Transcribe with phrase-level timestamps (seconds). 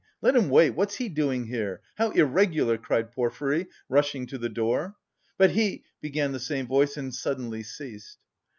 [0.19, 0.71] Let him wait!
[0.71, 1.81] What's he doing here?
[1.93, 4.95] How irregular!" cried Porfiry, rushing to the door.
[5.37, 8.17] "But he..." began the same voice, and suddenly ceased.